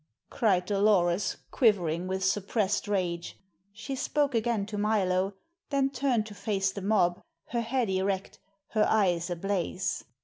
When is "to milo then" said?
4.65-5.91